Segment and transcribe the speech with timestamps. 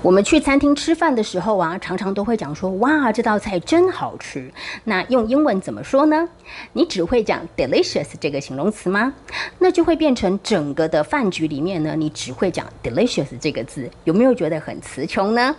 [0.00, 4.48] 我们去餐厅吃饭的时候啊，常常都会讲说，哇，这道菜真好吃。
[4.84, 6.28] 那用英文怎么说呢？
[6.72, 9.12] 你只会讲 delicious 这个形容词吗？
[9.58, 15.54] 那就会变成整个的饭局里面呢，你只会讲 delicious 这个字，有没有觉得很词穷呢？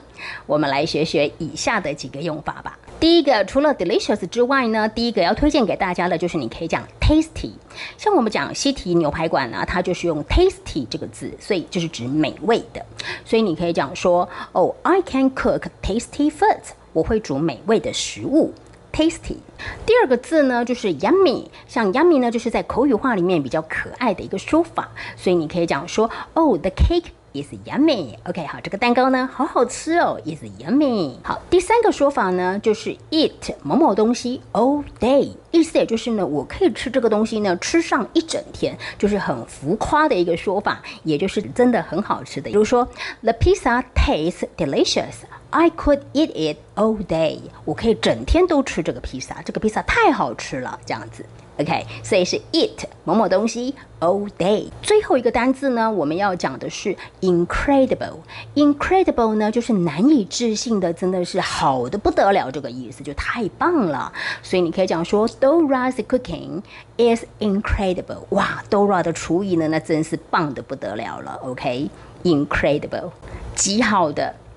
[0.46, 2.80] 我们来学学以下的几个用法吧。
[3.00, 7.52] 第一个，除了 delicious 之外呢，第一个要推荐给大家的就是你可以讲 tasty。
[7.98, 12.86] 像我们讲西提牛排馆呢，它就是用 tasty 这个字，所以就是指美味的。
[13.24, 16.60] 所以你可以讲说，哦，I can cook tasty food。
[16.92, 18.54] 我会煮美味的食物
[18.92, 19.38] ，tasty。
[19.86, 21.46] 第二个字呢，就是 yummy。
[21.70, 27.06] 像 yummy 呢，就是在口语化里面比较可爱的一个说法，所以你可以讲说，哦，the cake。
[27.34, 28.16] Is yummy。
[28.26, 31.14] OK，好，这个蛋糕呢，好好吃哦，is yummy。
[31.24, 42.50] 好，第三个说法呢，就是 eat 某某东西 all day，意思也就是呢，我可以吃这个东西呢，吃上一整天，就是很浮夸的一个说法，也就是真的很好吃的。
[42.50, 42.88] 比如说
[43.22, 45.16] ，the pizza tastes delicious。
[45.52, 47.40] I could eat it all day。
[47.66, 51.26] 我可以整天都吃这个披萨，这个披萨太好吃了，这样子。
[51.58, 54.70] OK，所以是 eat 某某东西 all day。
[54.82, 58.20] 最后一个单字呢，我们要讲的是 incredible。
[58.56, 64.10] incredible 呢，就是难以置信的，真的是好的不得了，这个意思就太棒了。
[64.42, 66.62] 所以你可以讲说，Dora's cooking
[66.96, 68.24] is incredible。
[68.30, 71.38] 哇，Dora 的厨艺呢，那真是棒的不得了了。
[71.44, 73.10] OK，incredible，
[73.54, 74.34] 极好的。